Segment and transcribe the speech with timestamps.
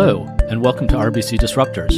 [0.00, 1.92] Hello, and welcome to RBC Disruptors.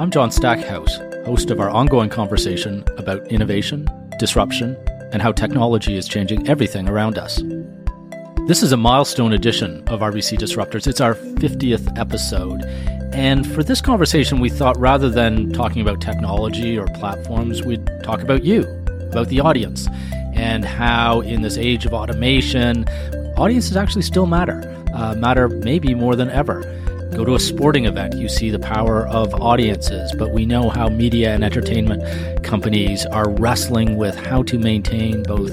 [0.00, 3.86] I'm John Stackhouse, host of our ongoing conversation about innovation,
[4.18, 4.76] disruption,
[5.12, 7.40] and how technology is changing everything around us.
[8.48, 10.88] This is a milestone edition of RBC Disruptors.
[10.88, 12.64] It's our 50th episode.
[13.14, 18.22] And for this conversation, we thought rather than talking about technology or platforms, we'd talk
[18.22, 18.62] about you,
[19.08, 19.86] about the audience,
[20.34, 22.88] and how in this age of automation,
[23.38, 26.72] audiences actually still matter, uh, matter maybe more than ever.
[27.16, 30.90] Go to a sporting event, you see the power of audiences, but we know how
[30.90, 35.50] media and entertainment companies are wrestling with how to maintain both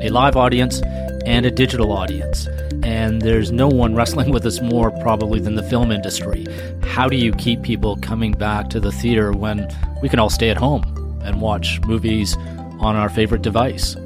[0.00, 0.80] a live audience
[1.26, 2.46] and a digital audience.
[2.82, 6.46] And there's no one wrestling with this more probably than the film industry.
[6.82, 9.68] How do you keep people coming back to the theater when
[10.00, 10.82] we can all stay at home
[11.22, 12.38] and watch movies
[12.80, 13.96] on our favorite device?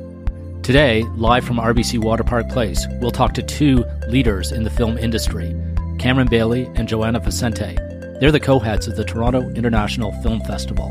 [0.65, 5.55] Today, live from RBC Waterpark Place, we'll talk to two leaders in the film industry
[5.99, 7.75] Cameron Bailey and Joana Vicente.
[8.21, 10.91] They're the co heads of the Toronto International Film Festival.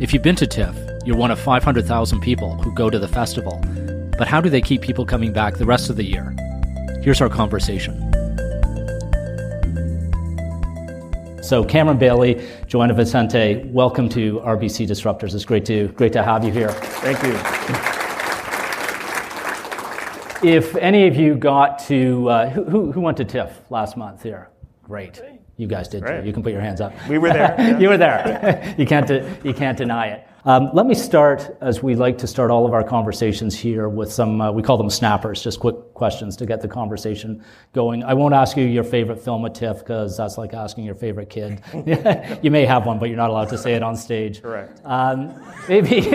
[0.00, 3.60] If you've been to TIFF, you're one of 500,000 people who go to the festival.
[4.16, 6.34] But how do they keep people coming back the rest of the year?
[7.02, 7.98] Here's our conversation.
[11.42, 12.36] So, Cameron Bailey,
[12.66, 15.34] Joana Vicente, welcome to RBC Disruptors.
[15.34, 16.70] It's great to, great to have you here.
[16.70, 17.91] Thank you.
[20.42, 24.50] If any of you got to, uh, who, who went to TIFF last month here?
[24.82, 25.22] Great.
[25.56, 26.22] You guys did too.
[26.24, 26.92] You can put your hands up.
[27.08, 27.54] We were there.
[27.58, 27.78] Yeah.
[27.78, 28.74] you were there.
[28.78, 30.26] you, can't, de- you can't deny it.
[30.44, 34.12] Um, let me start, as we like to start all of our conversations here, with
[34.12, 38.02] some, uh, we call them snappers, just quick questions to get the conversation going.
[38.02, 41.30] I won't ask you your favorite film at TIFF, because that's like asking your favorite
[41.30, 41.62] kid.
[42.42, 44.42] you may have one, but you're not allowed to say it on stage.
[44.42, 44.80] Correct.
[44.84, 46.10] Um, maybe.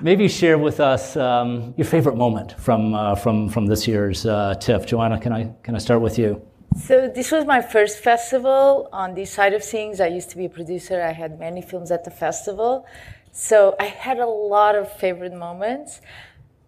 [0.00, 4.54] Maybe share with us um, your favorite moment from, uh, from, from this year's uh,
[4.54, 4.86] TIFF.
[4.86, 6.40] Joana, can I, can I start with you?
[6.80, 10.00] So this was my first festival on this side of things.
[10.00, 11.02] I used to be a producer.
[11.02, 12.86] I had many films at the festival.
[13.32, 16.00] So I had a lot of favorite moments.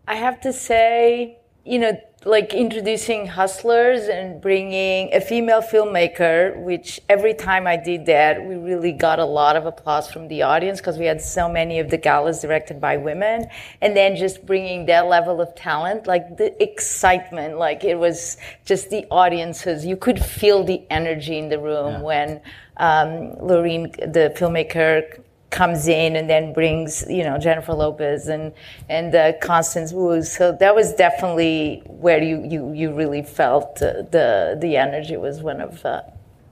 [0.09, 7.01] I have to say, you know, like introducing hustlers and bringing a female filmmaker, which
[7.09, 10.81] every time I did that, we really got a lot of applause from the audience
[10.81, 13.49] because we had so many of the galas directed by women.
[13.81, 18.91] And then just bringing that level of talent, like the excitement, like it was just
[18.91, 19.87] the audiences.
[19.87, 22.03] You could feel the energy in the room yeah.
[22.03, 22.41] when
[22.77, 28.53] um, the filmmaker, comes in and then brings you know Jennifer Lopez and
[28.88, 30.22] and uh, Constance Wu.
[30.22, 35.43] So that was definitely where you you you really felt uh, the the energy was
[35.43, 36.03] one of uh,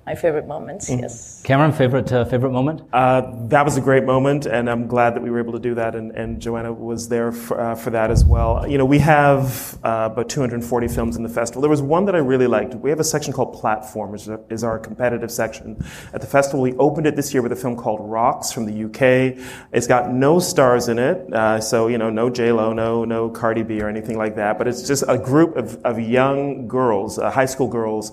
[0.08, 0.88] my favorite moments.
[0.88, 1.02] Mm-hmm.
[1.02, 1.42] Yes.
[1.44, 2.80] Cameron, favorite uh, favorite moment?
[2.94, 5.74] Uh, that was a great moment, and I'm glad that we were able to do
[5.74, 5.94] that.
[5.94, 8.66] And, and Joana was there for, uh, for that as well.
[8.66, 11.60] You know, we have uh, about 240 films in the festival.
[11.60, 12.74] There was one that I really liked.
[12.74, 15.76] We have a section called Platform, which is our competitive section
[16.14, 16.62] at the festival.
[16.62, 19.36] We opened it this year with a film called Rocks from the UK.
[19.72, 23.28] It's got no stars in it, uh, so you know, no J Lo, no no
[23.28, 24.56] Cardi B or anything like that.
[24.56, 28.12] But it's just a group of, of young girls, uh, high school girls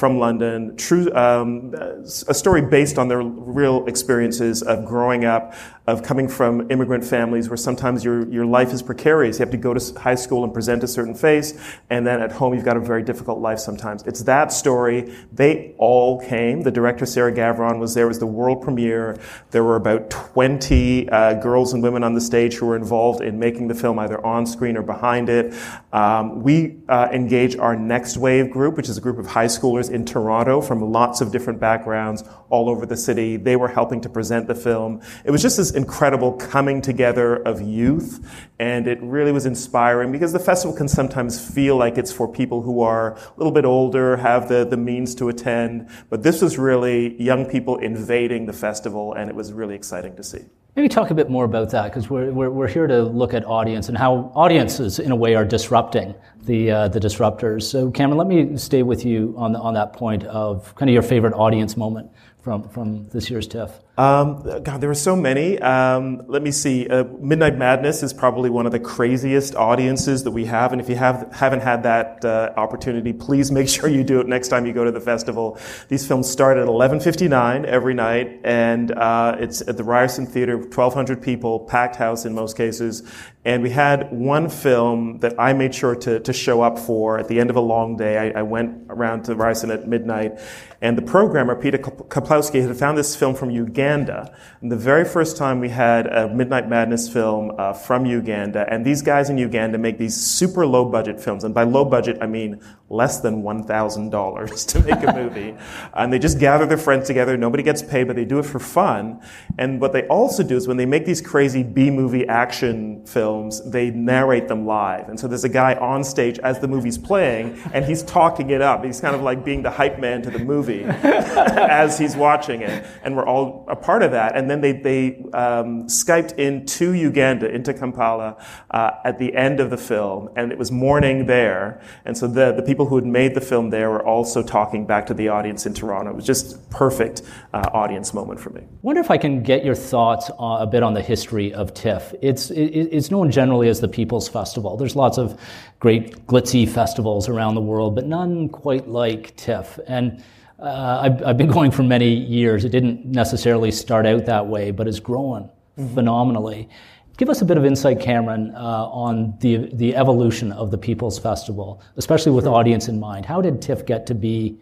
[0.00, 5.54] from London, true um, a story based on their real experiences of growing up,
[5.88, 9.38] of coming from immigrant families where sometimes your, your life is precarious.
[9.38, 12.30] You have to go to high school and present a certain face, and then at
[12.30, 14.02] home you've got a very difficult life sometimes.
[14.02, 15.10] It's that story.
[15.32, 16.60] They all came.
[16.60, 18.04] The director, Sarah Gavron, was there.
[18.04, 19.18] It was the world premiere.
[19.50, 23.38] There were about 20 uh, girls and women on the stage who were involved in
[23.38, 25.54] making the film either on screen or behind it.
[25.94, 29.90] Um, we uh, engage our Next Wave group, which is a group of high schoolers
[29.90, 33.38] in Toronto from lots of different backgrounds all over the city.
[33.38, 35.00] They were helping to present the film.
[35.24, 38.28] It was just this incredible coming together of youth,
[38.58, 42.60] and it really was inspiring because the festival can sometimes feel like it's for people
[42.62, 46.58] who are a little bit older, have the, the means to attend, but this was
[46.58, 50.44] really young people invading the festival, and it was really exciting to see.
[50.74, 53.44] Maybe talk a bit more about that because we're, we're, we're, here to look at
[53.44, 57.62] audience and how audiences, in a way, are disrupting the, uh, the disruptors.
[57.64, 60.92] So, Cameron, let me stay with you on, the, on that point of kind of
[60.92, 62.10] your favorite audience moment
[62.42, 63.80] from, from this year's TIFF.
[63.98, 65.58] Um, God, there were so many.
[65.58, 66.86] Um, let me see.
[66.86, 70.88] Uh, Midnight Madness is probably one of the craziest audiences that we have, and if
[70.88, 74.66] you have haven't had that uh, opportunity, please make sure you do it next time
[74.66, 75.58] you go to the festival.
[75.88, 81.20] These films start at 11:59 every night, and uh, it's at the Ryerson Theater, 1,200
[81.20, 83.02] people, packed house in most cases.
[83.44, 87.28] And we had one film that I made sure to, to show up for at
[87.28, 88.18] the end of a long day.
[88.18, 90.38] I, I went around to Ryerson at midnight,
[90.80, 94.36] and the programmer Peter Kuplowsky had found this film from Uganda Uganda.
[94.60, 98.84] And the very first time we had a Midnight Madness film uh, from Uganda, and
[98.84, 101.44] these guys in Uganda make these super low budget films.
[101.44, 105.54] And by low budget, I mean less than $1,000 to make a movie.
[105.94, 107.36] and they just gather their friends together.
[107.36, 109.20] Nobody gets paid, but they do it for fun.
[109.58, 113.62] And what they also do is when they make these crazy B movie action films,
[113.70, 115.08] they narrate them live.
[115.08, 118.60] And so there's a guy on stage as the movie's playing, and he's talking it
[118.60, 118.84] up.
[118.84, 122.84] He's kind of like being the hype man to the movie as he's watching it.
[123.02, 124.36] And we're all part of that.
[124.36, 128.36] And then they, they um, Skyped into Uganda, into Kampala,
[128.70, 130.30] uh, at the end of the film.
[130.36, 131.80] And it was morning there.
[132.04, 135.06] And so the, the people who had made the film there were also talking back
[135.06, 136.10] to the audience in Toronto.
[136.10, 137.22] It was just perfect
[137.52, 138.62] uh, audience moment for me.
[138.82, 142.14] wonder if I can get your thoughts uh, a bit on the history of TIFF.
[142.20, 144.76] It's, it, it's known generally as the People's Festival.
[144.76, 145.40] There's lots of
[145.80, 149.78] great glitzy festivals around the world, but none quite like TIFF.
[149.86, 150.22] And
[150.58, 152.64] uh, I've, I've, been going for many years.
[152.64, 155.44] It didn't necessarily start out that way, but it's grown
[155.78, 155.94] mm-hmm.
[155.94, 156.68] phenomenally.
[157.16, 161.18] Give us a bit of insight, Cameron, uh, on the, the evolution of the People's
[161.18, 162.54] Festival, especially with sure.
[162.54, 163.26] audience in mind.
[163.26, 164.58] How did TIFF get to be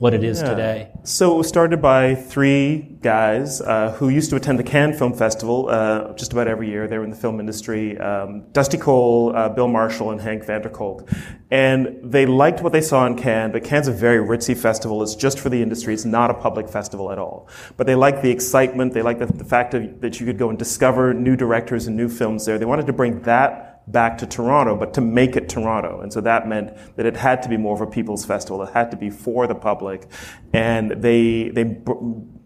[0.00, 0.48] what it is yeah.
[0.48, 0.90] today?
[1.04, 5.12] So it was started by three guys uh, who used to attend the Cannes Film
[5.12, 6.88] Festival uh, just about every year.
[6.88, 7.98] They were in the film industry.
[7.98, 11.06] Um, Dusty Cohl, uh, Bill Marshall, and Henk Van der Kolk.
[11.50, 15.02] And they liked what they saw in Cannes, but Cannes is a very ritzy festival.
[15.02, 15.92] It's just for the industry.
[15.92, 17.46] It's not a public festival at all.
[17.76, 18.94] But they liked the excitement.
[18.94, 21.94] They liked the, the fact of, that you could go and discover new directors and
[21.94, 22.58] new films there.
[22.58, 26.00] They wanted to bring that back to Toronto, but to make it Toronto.
[26.00, 28.62] And so that meant that it had to be more of a people's festival.
[28.62, 30.06] It had to be for the public.
[30.52, 31.80] And they, they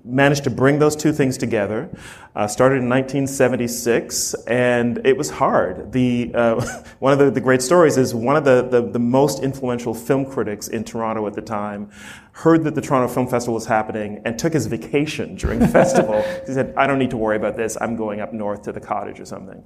[0.05, 1.91] managed to bring those two things together.
[2.37, 5.93] Uh, started in 1976, and it was hard.
[5.93, 9.43] The, uh, one of the, the, great stories is one of the, the, the, most
[9.43, 11.91] influential film critics in Toronto at the time
[12.35, 16.21] heard that the Toronto Film Festival was happening and took his vacation during the festival.
[16.45, 17.79] He said, I don't need to worry about this.
[17.81, 19.63] I'm going up north to the cottage or something.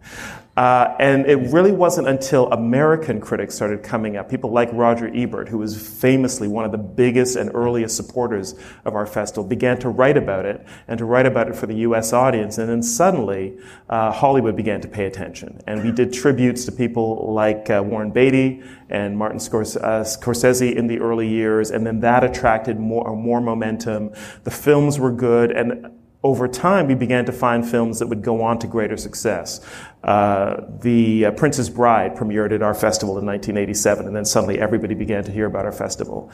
[0.54, 5.48] Uh, and it really wasn't until American critics started coming up, people like Roger Ebert,
[5.48, 8.54] who was famously one of the biggest and earliest supporters
[8.84, 11.76] of our festival, began to write about it and to write about it for the
[11.76, 12.12] U.S.
[12.12, 12.58] audience.
[12.58, 13.56] And then suddenly,
[13.88, 15.58] uh, Hollywood began to pay attention.
[15.66, 20.86] And we did tributes to people like uh, Warren Beatty and Martin uh, Scorsese in
[20.86, 21.70] the early years.
[21.70, 24.12] And then that attracted more, more momentum.
[24.44, 25.50] The films were good.
[25.50, 29.60] And over time, we began to find films that would go on to greater success.
[30.02, 34.94] Uh, the uh, Princess Bride premiered at our festival in 1987, and then suddenly everybody
[34.94, 36.32] began to hear about our festival.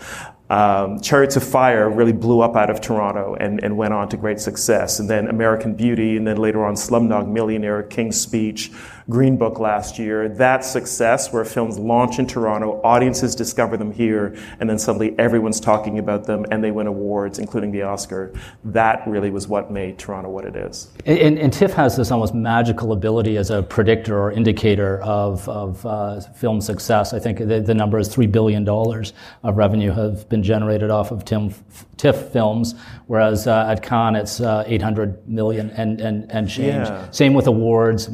[0.49, 4.17] Um, Chariots of Fire really blew up out of Toronto and, and went on to
[4.17, 5.01] great success.
[5.01, 8.71] And then American Beauty, and then later on Slumdog Millionaire, King's Speech,
[9.11, 10.29] Green Book last year.
[10.29, 15.61] That success, where films launch in Toronto, audiences discover them here, and then suddenly everyone's
[15.61, 18.33] talking about them and they win awards, including the Oscar.
[18.65, 20.89] That really was what made Toronto what it is.
[21.05, 25.85] And, and TIFF has this almost magical ability as a predictor or indicator of, of
[25.85, 27.13] uh, film success.
[27.13, 31.25] I think the, the, number is $3 billion of revenue have been generated off of
[31.25, 31.53] TIM,
[31.97, 32.75] TIFF films,
[33.07, 36.89] whereas uh, at Cannes it's uh, 800 million and, and, and change.
[36.89, 37.11] Yeah.
[37.11, 38.09] Same with awards.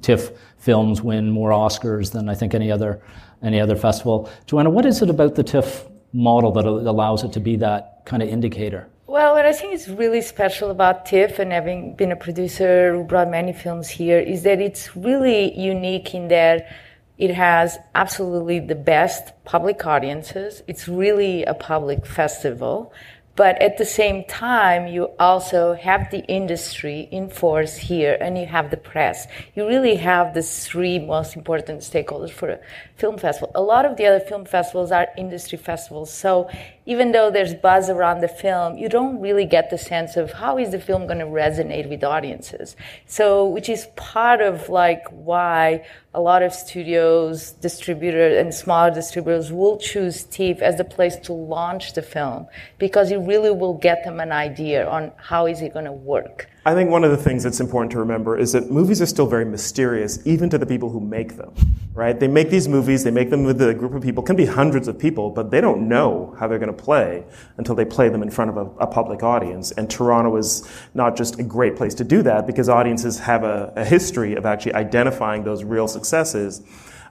[0.00, 3.00] TIFF films win more Oscars than I think any other,
[3.42, 4.30] any other festival.
[4.46, 8.22] Joana, what is it about the TIFF model that allows it to be that kind
[8.22, 8.88] of indicator?
[9.06, 13.02] Well, what I think is really special about TIFF and having been a producer who
[13.02, 16.68] brought many films here is that it's really unique in that
[17.20, 20.62] it has absolutely the best public audiences.
[20.66, 22.94] It's really a public festival.
[23.36, 28.46] But at the same time, you also have the industry in force here and you
[28.46, 29.26] have the press.
[29.54, 32.60] You really have the three most important stakeholders for a
[32.96, 33.52] film festival.
[33.54, 36.12] A lot of the other film festivals are industry festivals.
[36.12, 36.50] So
[36.86, 40.58] even though there's buzz around the film, you don't really get the sense of how
[40.58, 42.74] is the film going to resonate with audiences.
[43.06, 45.84] So, which is part of like why
[46.14, 51.32] a lot of studios, distributors, and smaller distributors will choose TIFF as the place to
[51.32, 52.46] launch the film
[52.78, 56.48] because it really will get them an idea on how is it going to work.
[56.66, 59.26] I think one of the things that's important to remember is that movies are still
[59.26, 61.54] very mysterious, even to the people who make them,
[61.94, 62.20] right?
[62.20, 64.86] They make these movies, they make them with a group of people, can be hundreds
[64.86, 67.24] of people, but they don't know how they're going to play
[67.56, 69.70] until they play them in front of a, a public audience.
[69.72, 73.72] And Toronto is not just a great place to do that because audiences have a,
[73.76, 76.60] a history of actually identifying those real successes.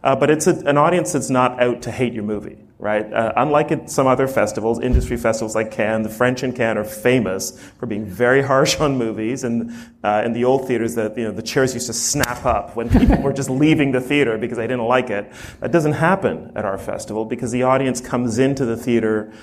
[0.03, 3.11] Uh, but it's a, an audience that's not out to hate your movie right?
[3.11, 6.85] Uh, unlike at some other festivals, industry festivals like Cannes, the French in Cannes are
[6.85, 9.43] famous for being very harsh on movies.
[9.43, 12.77] And uh, in the old theaters, that you know the chairs used to snap up
[12.77, 15.29] when people were just leaving the theater because they didn't like it.
[15.59, 19.33] That doesn't happen at our festival because the audience comes into the theater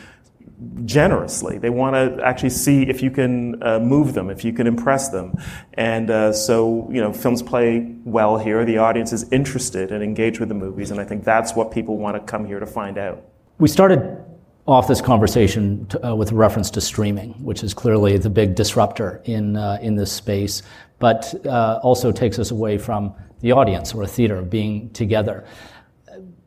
[0.84, 1.58] generously.
[1.58, 5.10] They want to actually see if you can uh, move them, if you can impress
[5.10, 5.34] them.
[5.74, 8.64] And uh, so, you know, films play well here.
[8.64, 11.98] The audience is interested and engaged with the movies, and I think that's what people
[11.98, 13.22] want to come here to find out.
[13.58, 14.24] We started
[14.66, 19.20] off this conversation to, uh, with reference to streaming, which is clearly the big disruptor
[19.24, 20.62] in uh, in this space,
[20.98, 25.44] but uh, also takes us away from the audience or a theater being together.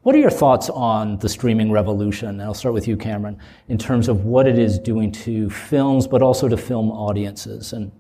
[0.10, 2.30] What are your thoughts on the streaming revolution?
[2.30, 3.38] And I'll start with you, Cameron,
[3.68, 7.92] in terms of what it is doing to films, but also to film audiences, and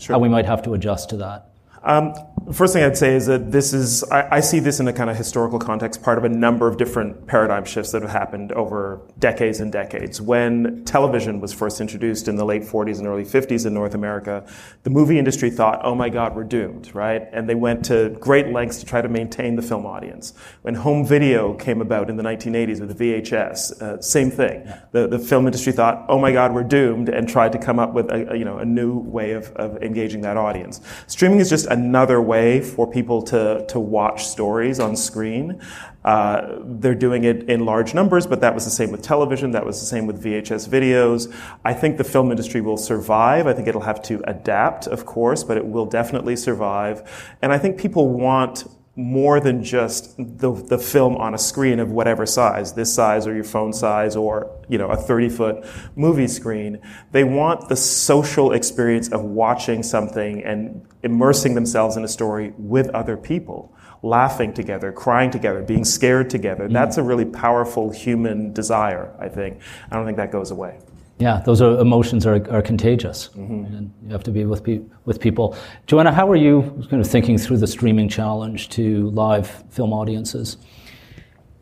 [0.00, 0.14] sure.
[0.14, 1.53] how we might have to adjust to that.
[1.84, 2.14] Um,
[2.52, 5.10] first thing I'd say is that this is, I, I, see this in a kind
[5.10, 9.02] of historical context, part of a number of different paradigm shifts that have happened over
[9.18, 10.20] decades and decades.
[10.20, 14.46] When television was first introduced in the late 40s and early 50s in North America,
[14.82, 17.28] the movie industry thought, oh my God, we're doomed, right?
[17.32, 20.32] And they went to great lengths to try to maintain the film audience.
[20.62, 24.66] When home video came about in the 1980s with the VHS, uh, same thing.
[24.92, 27.92] The, the film industry thought, oh my God, we're doomed, and tried to come up
[27.92, 30.80] with a, a you know, a new way of, of engaging that audience.
[31.06, 35.60] Streaming is just another way for people to, to watch stories on screen.
[36.04, 39.50] Uh, they're doing it in large numbers, but that was the same with television.
[39.50, 41.34] That was the same with VHS videos.
[41.64, 43.46] I think the film industry will survive.
[43.46, 47.36] I think it'll have to adapt, of course, but it will definitely survive.
[47.42, 48.64] And I think people want
[48.96, 53.34] more than just the, the film on a screen of whatever size, this size or
[53.34, 55.64] your phone size or, you know, a 30 foot
[55.96, 56.80] movie screen.
[57.10, 62.88] They want the social experience of watching something and immersing themselves in a story with
[62.90, 66.68] other people, laughing together, crying together, being scared together.
[66.68, 66.72] Mm.
[66.72, 69.60] That's a really powerful human desire, I think.
[69.90, 70.78] I don't think that goes away.
[71.24, 73.74] Yeah, those are, emotions are, are contagious, mm-hmm.
[73.74, 75.56] and you have to be with pe- with people.
[75.86, 80.58] Joana, how are you kind of thinking through the streaming challenge to live film audiences?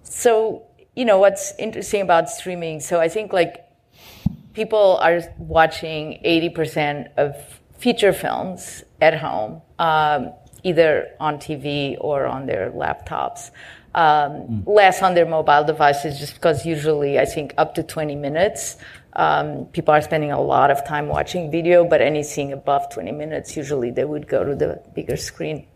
[0.02, 0.64] So
[0.96, 2.80] you know what's interesting about streaming.
[2.80, 3.64] So I think like
[4.52, 7.36] people are watching eighty percent of
[7.78, 10.32] feature films at home, um,
[10.64, 13.52] either on TV or on their laptops.
[13.94, 14.66] Um, mm.
[14.66, 18.78] Less on their mobile devices, just because usually I think up to 20 minutes
[19.14, 23.56] um, people are spending a lot of time watching video, but anything above 20 minutes,
[23.56, 25.66] usually they would go to the bigger screen.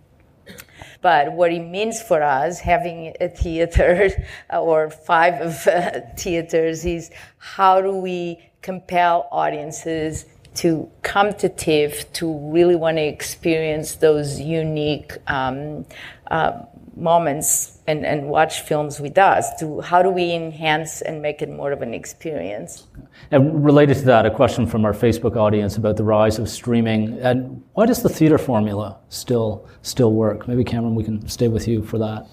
[1.02, 4.10] But what it means for us, having a theater
[4.52, 10.24] or five of uh, theaters, is how do we compel audiences
[10.54, 15.84] to come to TIFF to really want to experience those unique um,
[16.30, 16.62] uh,
[16.96, 21.50] moments and, and watch films with us to how do we enhance and make it
[21.50, 22.86] more of an experience.
[23.30, 27.18] And related to that a question from our facebook audience about the rise of streaming.
[27.20, 30.48] And why does the theater formula still still work?
[30.48, 32.26] Maybe cameron we can stay with you for that.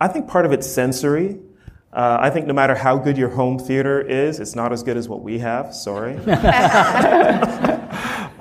[0.00, 1.38] I think part of it's sensory.
[1.92, 4.96] Uh, I think no matter how good your home theater is, it's not as good
[4.96, 5.74] as what we have.
[5.74, 6.14] Sorry.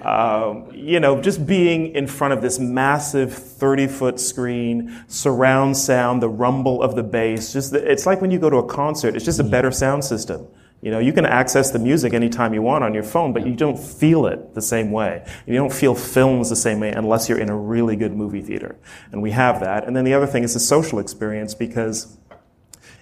[0.03, 6.22] Um, you know, just being in front of this massive 30 foot screen, surround sound,
[6.22, 9.15] the rumble of the bass, just the, it's like when you go to a concert,
[9.15, 10.48] it's just a better sound system.
[10.83, 13.55] You know, you can access the music anytime you want on your phone, but you
[13.55, 15.25] don't feel it the same way.
[15.45, 18.75] You don't feel films the same way unless you're in a really good movie theater.
[19.13, 19.88] And we have that.
[19.88, 22.17] And then the other thing is the social experience because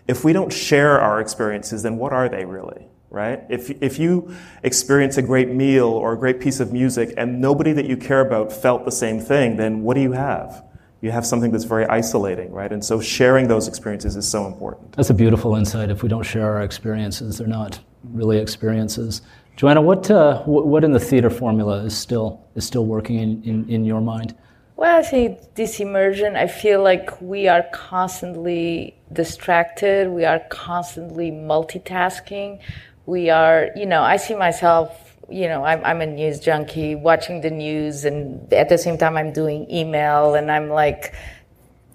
[0.07, 2.87] if we don't share our experiences, then what are they really?
[3.11, 3.43] Right?
[3.49, 7.73] If, if you experience a great meal or a great piece of music and nobody
[7.73, 10.63] that you care about felt the same thing, then what do you have?
[11.01, 12.71] You have something that's very isolating, right?
[12.71, 14.93] And so sharing those experiences is so important.
[14.93, 15.89] That's a beautiful insight.
[15.89, 17.81] If we don't share our experiences, they're not
[18.13, 19.21] really experiences.
[19.57, 23.69] Joana, what, uh, what in the theater formula is still, is still working in, in,
[23.69, 24.35] in your mind?
[24.77, 31.29] Well, I think this immersion, I feel like we are constantly distracted, we are constantly
[31.29, 32.59] multitasking
[33.11, 34.97] we are, you know, I see myself,
[35.29, 39.17] you know, I'm, I'm a news junkie watching the news and at the same time
[39.17, 41.13] I'm doing email and I'm like,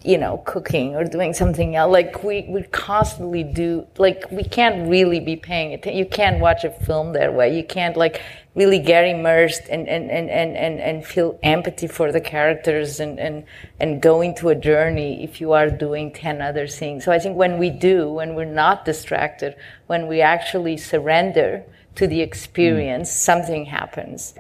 [0.05, 1.93] you know, cooking or doing something else.
[1.93, 5.99] Like we, we constantly do, like we can't really be paying attention.
[5.99, 7.57] You can't watch a film that way.
[7.57, 8.23] You can't like
[8.55, 13.19] really get immersed and, and, and, and, and, and feel empathy for the characters and,
[13.19, 13.45] and,
[13.81, 17.05] and go into a journey if you are doing 10 other things.
[17.05, 19.57] So I think when we do, when we're not distracted,
[19.89, 21.65] when we actually surrender
[21.97, 23.13] to the experience, mm.
[23.13, 24.35] something happens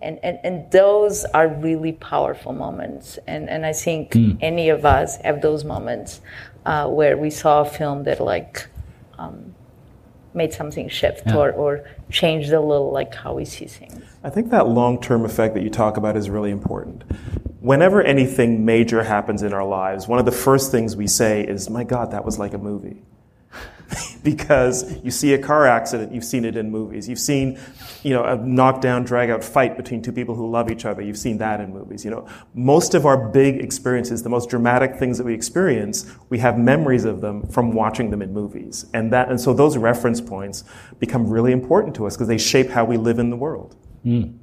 [0.00, 3.18] and, and, and those are really powerful moments.
[3.26, 4.38] And, and I think mm.
[4.40, 6.20] any of us have those moments
[6.64, 8.68] uh, where we saw a film that like
[9.18, 9.54] um,
[10.34, 11.36] made something shift yeah.
[11.36, 14.04] or, or changed a little like how we see things.
[14.22, 17.02] I think that long-term effect that you talk about is really important.
[17.60, 21.68] Whenever anything major happens in our lives, one of the first things we say is,
[21.68, 23.02] my God, that was like a movie.
[24.22, 27.08] because you see a car accident, you've seen it in movies.
[27.08, 27.58] You've seen,
[28.02, 31.02] you know, a knockdown, drag out fight between two people who love each other.
[31.02, 32.04] You've seen that in movies.
[32.04, 36.38] You know, most of our big experiences, the most dramatic things that we experience, we
[36.38, 38.86] have memories of them from watching them in movies.
[38.94, 40.64] And that, and so those reference points
[40.98, 43.76] become really important to us because they shape how we live in the world.
[44.04, 44.38] Mm.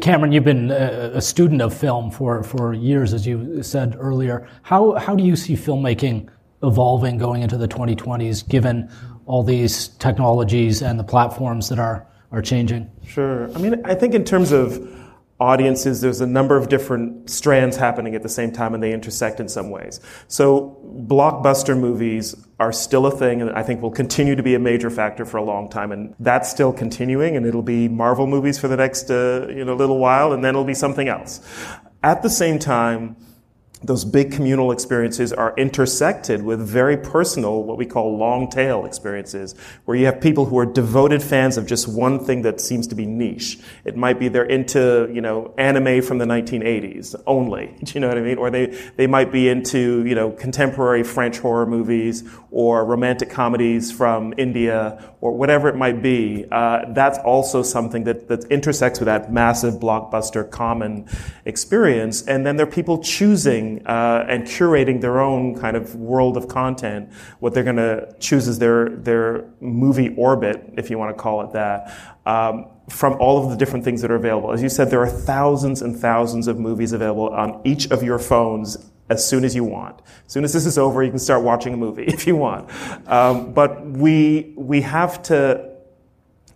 [0.00, 4.46] Cameron, you've been a student of film for, for years, as you said earlier.
[4.62, 6.28] How, how do you see filmmaking
[6.62, 8.90] evolving going into the 2020s, given
[9.26, 12.90] all these technologies and the platforms that are, are changing?
[13.06, 13.52] Sure.
[13.54, 14.88] I mean, I think in terms of
[15.42, 19.40] audiences, there's a number of different strands happening at the same time and they intersect
[19.40, 20.00] in some ways.
[20.28, 24.60] So blockbuster movies are still a thing and I think will continue to be a
[24.60, 28.58] major factor for a long time and that's still continuing and it'll be Marvel movies
[28.58, 31.40] for the next uh, you know little while and then it'll be something else.
[32.04, 33.16] At the same time,
[33.84, 39.54] those big communal experiences are intersected with very personal, what we call long tail experiences,
[39.84, 42.94] where you have people who are devoted fans of just one thing that seems to
[42.94, 43.58] be niche.
[43.84, 47.74] It might be they're into, you know, anime from the 1980s only.
[47.82, 48.38] Do you know what I mean?
[48.38, 53.90] Or they, they might be into, you know, contemporary French horror movies or romantic comedies
[53.90, 56.44] from India or whatever it might be.
[56.50, 61.08] Uh, that's also something that, that intersects with that massive blockbuster common
[61.44, 62.22] experience.
[62.26, 66.48] And then there are people choosing uh, and curating their own kind of world of
[66.48, 67.12] content.
[67.40, 71.42] What they're going to choose is their their movie orbit, if you want to call
[71.42, 71.94] it that.
[72.26, 74.52] Um, from all of the different things that are available.
[74.52, 78.18] As you said, there are thousands and thousands of movies available on each of your
[78.18, 78.76] phones
[79.08, 80.00] as soon as you want.
[80.26, 82.70] As soon as this is over, you can start watching a movie if you want.
[83.08, 85.71] Um, but we we have to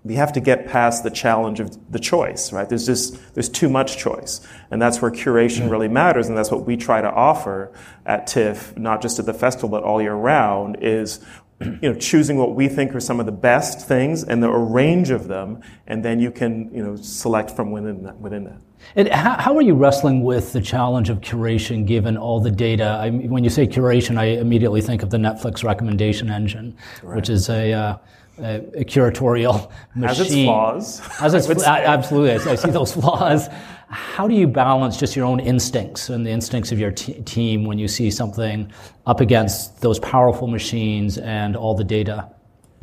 [0.06, 2.68] we have to get past the challenge of the choice, right?
[2.68, 4.46] There's just, there's too much choice.
[4.70, 6.28] And that's where curation really matters.
[6.28, 7.72] And that's what we try to offer
[8.04, 11.20] at TIFF, not just at the festival, but all year round is,
[11.60, 14.60] you know, choosing what we think are some of the best things and there are
[14.60, 15.60] a range of them.
[15.88, 18.60] And then you can, you know, select from within that, within that.
[18.94, 23.00] And how, how, are you wrestling with the challenge of curation given all the data?
[23.00, 27.16] I mean, when you say curation, I immediately think of the Netflix recommendation engine, right.
[27.16, 27.96] which is a, uh,
[28.38, 30.08] a, a curatorial machine.
[30.08, 30.98] Has its flaws.
[31.18, 33.48] Has its, absolutely, I, see those flaws.
[33.88, 37.64] How do you balance just your own instincts and the instincts of your t- team
[37.64, 38.70] when you see something
[39.06, 42.28] up against those powerful machines and all the data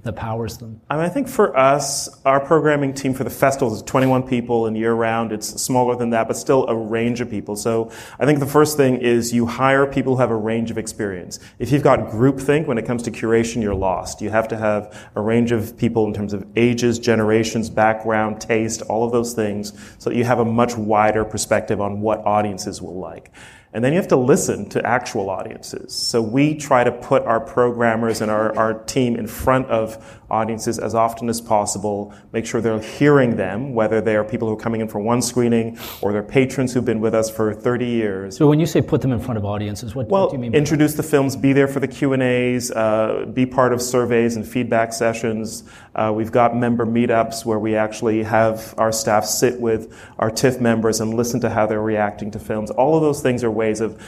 [0.04, 0.82] that powers them?
[0.90, 4.66] I mean, I think for us, our programming team for the festival is 21 people
[4.66, 5.32] and year round.
[5.32, 7.56] It's smaller than that, but still a range of people.
[7.56, 7.90] So
[8.20, 11.40] I think the first thing is you hire people who have a range of experience.
[11.58, 14.22] If you've got groupthink when it comes to curation, you're lost.
[14.22, 18.82] You have to have a range of people in terms of ages, generations, background, taste,
[18.84, 22.82] all of those things, so that you have a much wider perspective on what audiences
[22.82, 23.32] will like.
[23.74, 25.96] And then you have to listen to actual audiences.
[25.96, 30.80] So we try to put our programmers and our, our team in front of audiences
[30.80, 34.60] as often as possible, make sure they're hearing them, whether they are people who are
[34.60, 38.38] coming in for one screening or they're patrons who've been with us for 30 years.
[38.38, 40.42] So when you say put them in front of audiences, what, well, what do you
[40.42, 40.52] mean?
[40.52, 44.48] Well, introduce the films, be there for the Q&As, uh, be part of surveys and
[44.48, 45.64] feedback sessions.
[45.96, 50.60] Uh, we've got member meetups where we actually have our staff sit with our TIFF
[50.60, 52.72] members and listen to how they're reacting to films.
[52.72, 54.02] All of those things are ways of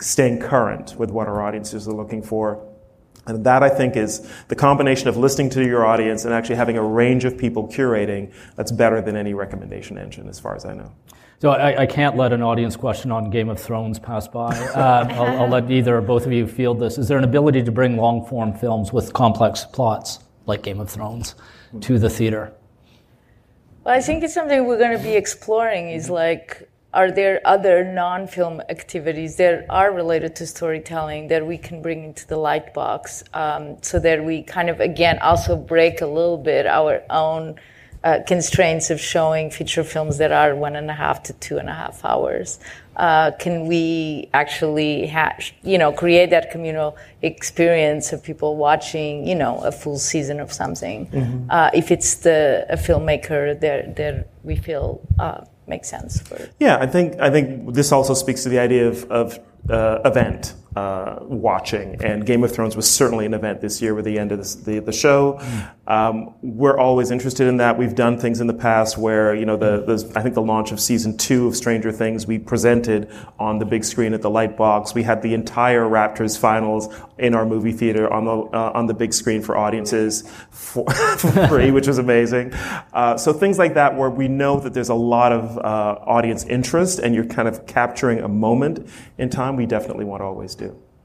[0.00, 2.71] staying current with what our audiences are looking for.
[3.26, 6.76] And that, I think, is the combination of listening to your audience and actually having
[6.76, 10.74] a range of people curating that's better than any recommendation engine, as far as I
[10.74, 10.92] know.
[11.42, 14.56] So I, I can't let an audience question on Game of Thrones pass by.
[14.56, 16.98] Uh, I'll, I'll, let either or both of you field this.
[16.98, 20.88] Is there an ability to bring long form films with complex plots, like Game of
[20.88, 21.34] Thrones,
[21.80, 22.52] to the theater?
[23.82, 25.90] Well, I think it's something we're going to be exploring.
[25.90, 31.80] Is like are there other non-film activities that are related to storytelling that we can
[31.80, 36.38] bring into the lightbox um, so that we kind of again also break a little
[36.38, 37.58] bit our own
[38.04, 41.68] uh, constraints of showing feature films that are one and a half to two and
[41.68, 42.58] a half hours
[42.96, 49.34] uh, can we actually ha- you know create that communal experience of people watching you
[49.34, 51.50] know a full season of something mm-hmm.
[51.50, 55.00] uh, if it's the a filmmaker that that we feel
[55.66, 56.48] makes sense for.
[56.58, 59.38] Yeah, I think I think this also speaks to the idea of, of
[59.70, 64.06] uh, event uh, watching, and Game of Thrones was certainly an event this year with
[64.06, 65.38] the end of this, the the show.
[65.86, 67.76] Um, we're always interested in that.
[67.76, 70.72] We've done things in the past where you know the, the, I think the launch
[70.72, 74.94] of season two of Stranger Things we presented on the big screen at the Lightbox.
[74.94, 78.94] We had the entire Raptors finals in our movie theater on the uh, on the
[78.94, 82.54] big screen for audiences for, for free, which was amazing.
[82.94, 86.44] Uh, so things like that where we know that there's a lot of uh, audience
[86.44, 89.56] interest and you're kind of capturing a moment in time.
[89.56, 90.61] We definitely want to always do do.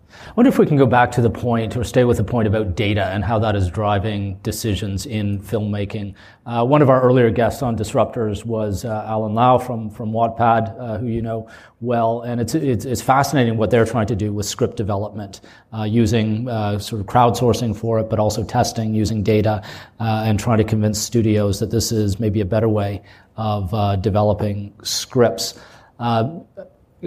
[0.09, 2.47] I wonder if we can go back to the point or stay with the point
[2.47, 6.15] about data and how that is driving decisions in filmmaking.
[6.45, 10.79] Uh, one of our earlier guests on Disruptors was uh, Allen Lau from, from Wattpad,
[10.79, 11.49] uh, who you know
[11.81, 15.41] well, and it's, it's, it's, fascinating what they're trying to do with script development,
[15.77, 19.61] uh, using uh, sort of crowdsourcing for it, but also testing, using data,
[19.99, 23.01] uh, and trying to convince studios that this is maybe a better way
[23.35, 25.59] of developing scripts.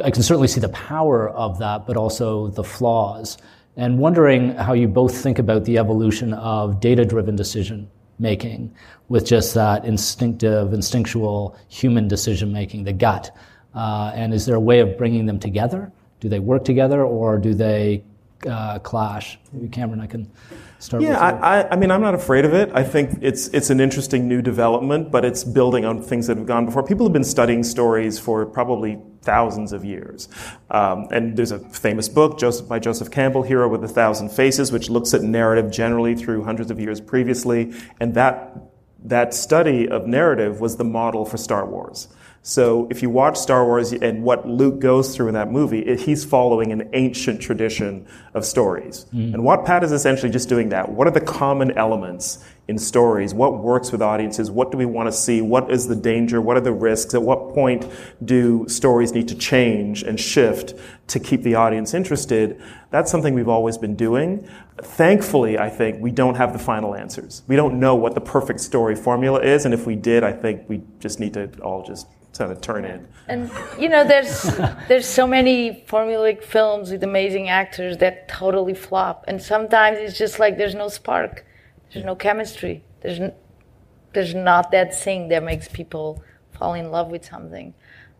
[0.04, 3.38] I can certainly see the power of that, but also the flaws.
[3.76, 8.72] And wondering how you both think about the evolution of data driven decision making
[9.08, 13.34] with just that instinctive, instinctual human decision making, the gut.
[13.74, 15.90] Uh, and is there a way of bringing them together?
[16.20, 18.04] Do they work together or do they
[18.46, 19.38] uh, clash?
[19.52, 20.30] Maybe Cameron, I can
[20.78, 22.70] start yeah, I, I, mean, I'm not afraid of it.
[22.74, 26.46] I think it's, it's an interesting new development, but it's building on things that have
[26.46, 26.82] gone before.
[26.82, 30.28] People have been studying stories for probably thousands of years.
[30.70, 34.72] Um, and there's a famous book Joseph, by Joseph Campbell, Hero with a Thousand Faces,
[34.72, 37.74] which looks at narrative generally through hundreds of years previously.
[38.00, 38.56] And that,
[39.04, 42.08] that study of narrative was the model for Star Wars.
[42.42, 46.00] So if you watch Star Wars and what Luke goes through in that movie, it,
[46.00, 49.06] he's following an ancient tradition of stories.
[49.14, 49.34] Mm.
[49.34, 50.90] And Wattpad is essentially just doing that.
[50.90, 53.34] What are the common elements in stories?
[53.34, 54.50] What works with audiences?
[54.50, 55.42] What do we want to see?
[55.42, 56.40] What is the danger?
[56.40, 57.12] What are the risks?
[57.12, 57.86] At what point
[58.24, 60.74] do stories need to change and shift
[61.08, 62.62] to keep the audience interested?
[62.90, 64.48] That's something we've always been doing.
[64.78, 67.42] Thankfully, I think we don't have the final answers.
[67.48, 70.68] We don't know what the perfect story formula is, and if we did, I think
[70.68, 72.06] we just need to all just
[72.38, 73.06] kind of turn in.
[73.28, 74.42] And you know, there's
[74.88, 80.38] there's so many formulaic films with amazing actors that totally flop, and sometimes it's just
[80.38, 81.44] like there's no spark,
[81.92, 83.34] there's no chemistry, there's n-
[84.12, 86.22] there's not that thing that makes people
[86.52, 87.74] fall in love with something,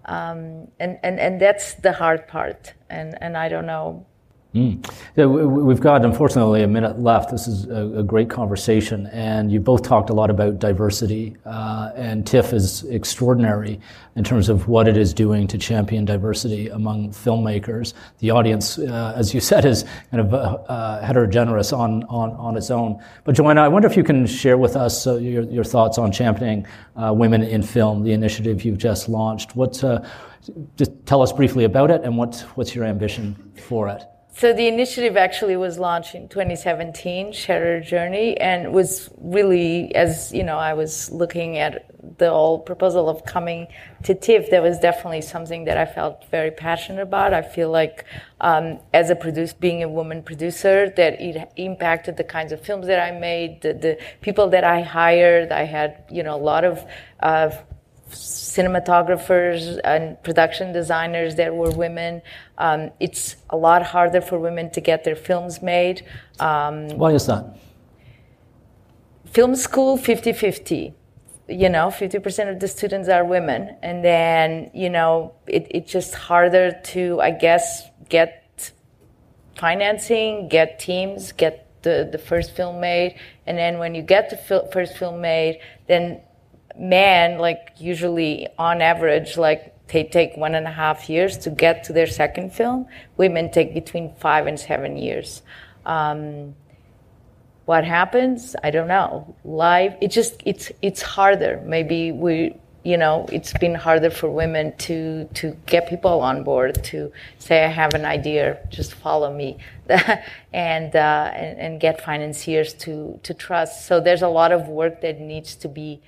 [0.07, 2.75] um, and and and that's the hard part.
[2.89, 4.07] And and I don't know
[4.55, 4.85] Mm.
[5.15, 7.31] Yeah, we've got, unfortunately, a minute left.
[7.31, 12.27] This is a, great conversation, and you both talked a lot about diversity, uh, and
[12.27, 13.79] TIFF is extraordinary
[14.17, 17.95] in terms of what it is doing to champion diversity among filmmakers.
[18.19, 22.57] The audience, uh, as you said, is kind of uh, uh heterogeneous on, on, on
[22.57, 23.01] its own.
[23.23, 26.11] But Joana, I wonder if you can share with us uh, your, your thoughts on
[26.11, 29.55] championing uh, women in film, the initiative you've just launched.
[29.55, 29.85] What,
[30.77, 34.03] just tell us briefly about it, and what, what's your ambition for it?
[34.33, 40.45] So the initiative actually was launched in 2017, Share Journey, and was really, as you
[40.45, 41.87] know, I was looking at
[42.19, 43.67] the whole proposal of coming
[44.05, 44.51] to TIFF.
[44.51, 47.35] That was definitely something that I felt very passionate about.
[47.35, 48.05] I feel like,
[48.41, 52.87] um, as a producer, being a woman producer, that it impacted the kinds of films
[52.87, 55.51] that I made, the, the people that I hired.
[55.51, 56.85] I had, you know, a lot of.
[57.19, 57.51] Uh,
[58.11, 62.23] cinematographers and production designers that were women.
[62.59, 66.05] Um, it's a lot harder for women to get their films made.
[66.39, 67.57] Um, Why is that?
[69.27, 70.95] Film school 50 50.
[71.49, 73.77] You know, 50% of the students are women.
[73.83, 78.73] And then, you know, it, it's just harder to, I guess, get
[79.57, 83.17] financing, get teams, get the, the first film made.
[83.47, 86.21] And then when you get the fil- first film made, then
[86.79, 91.85] men, like usually on average, like they take one and a half years to get
[91.85, 92.87] to their second film.
[93.17, 95.43] Women take between five and seven years.
[95.85, 96.55] Um,
[97.65, 98.57] what happens?
[98.65, 99.37] I don't know.
[99.45, 101.63] Life, it just it's it's harder.
[101.65, 106.83] Maybe we, you know, it's been harder for women to to get people on board
[106.85, 109.59] to say, I have an idea, just follow me,
[110.53, 113.87] and, uh, and and get financiers to to trust.
[113.87, 116.01] So there's a lot of work that needs to be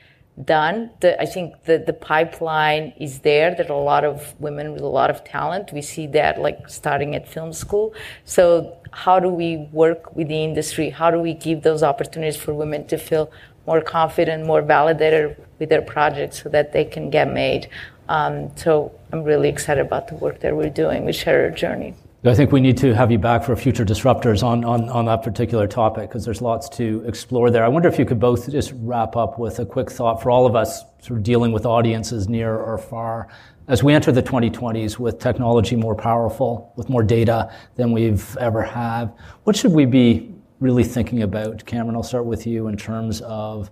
[0.44, 0.90] done.
[1.00, 3.54] The, I think the, the pipeline is there.
[3.54, 5.72] There are a lot of women with a lot of talent.
[5.72, 7.94] We see that like starting at film school.
[8.24, 10.90] So how do we work with the industry?
[10.90, 13.30] How do we give those opportunities for women to feel
[13.66, 17.68] more confident, more validated with their projects so that they can get made?
[18.08, 21.94] Um, so I'm really excited about the work that we're doing with Share Her Journey.
[22.24, 25.24] I think we need to have you back for future disruptors on, on, on that
[25.24, 27.64] particular topic because there's lots to explore there.
[27.64, 30.46] I wonder if you could both just wrap up with a quick thought for all
[30.46, 33.26] of us sort of dealing with audiences near or far.
[33.66, 38.62] As we enter the 2020s with technology more powerful, with more data than we've ever
[38.62, 41.66] had, what should we be really thinking about?
[41.66, 43.68] Cameron, I'll start with you in terms of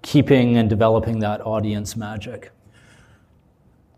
[0.00, 2.50] keeping and developing that audience magic.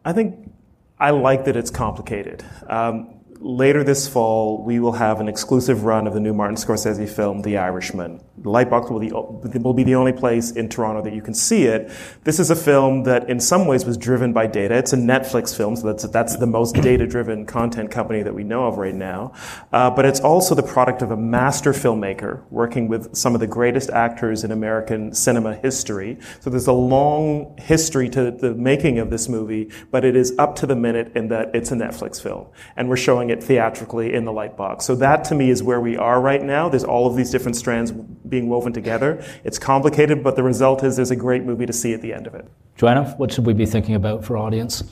[0.05, 0.51] I think
[0.99, 2.45] I like that it's complicated.
[2.69, 7.09] Um, later this fall, we will have an exclusive run of the new Martin Scorsese
[7.09, 8.21] film, The Irishman.
[8.43, 9.11] Lightbox will be,
[9.59, 11.91] will be the only place in Toronto that you can see it.
[12.25, 14.75] This is a film that in some ways was driven by data.
[14.75, 18.67] It's a Netflix film, so that's, that's the most data-driven content company that we know
[18.67, 19.33] of right now.
[19.73, 23.47] Uh, but it's also the product of a master filmmaker working with some of the
[23.47, 26.19] greatest actors in American cinema history.
[26.41, 30.57] So there's a long history to the making of this movie, but it is up
[30.57, 32.49] to the minute in that it's a Netflix film.
[32.77, 34.83] And we're showing it theatrically in the Lightbox.
[34.83, 36.69] So that to me is where we are right now.
[36.69, 37.93] There's all of these different strands
[38.29, 39.25] being woven together.
[39.45, 42.27] It's complicated, but the result is there's a great movie to see at the end
[42.27, 42.49] of it.
[42.79, 44.83] Joana, what should we be thinking about for audience?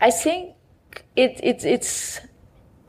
[0.00, 0.54] I think
[1.16, 2.20] it, it, it's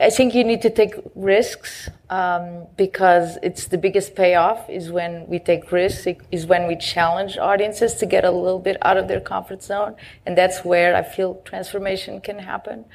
[0.01, 5.27] I think you need to take risks um, because it's the biggest payoff is when
[5.27, 9.09] we take risks, is when we challenge audiences to get a little bit out of
[9.09, 9.97] their comfort zone.
[10.25, 12.85] And that's where I feel transformation can happen.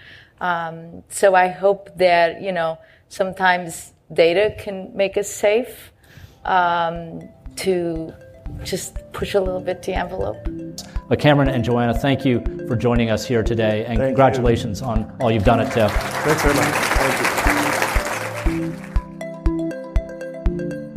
[0.40, 2.78] Um, so I hope that, you know,
[3.08, 5.92] sometimes data can make us safe
[6.44, 7.20] um,
[7.56, 8.12] to
[8.62, 10.36] just push a little bit the envelope.
[11.08, 14.86] But Cameron and Joana, thank you for joining us here today, and thank congratulations you.
[14.86, 15.92] on all you've done at TIFF.
[15.92, 16.64] Thanks very much.
[16.74, 17.34] Thank you.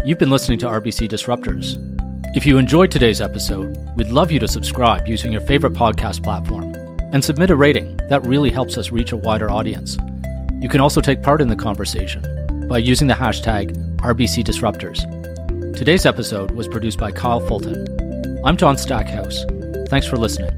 [0.05, 1.83] You've been listening to RBC Disruptors.
[2.35, 6.73] If you enjoyed today's episode, we'd love you to subscribe using your favorite podcast platform
[7.11, 7.97] and submit a rating.
[8.09, 9.97] That really helps us reach a wider audience.
[10.61, 12.36] You can also take part in the conversation
[12.67, 15.01] by using the hashtag RBC Disruptors.
[15.75, 18.39] Today's episode was produced by Kyle Fulton.
[18.43, 19.45] I'm John Stackhouse.
[19.89, 20.56] Thanks for listening.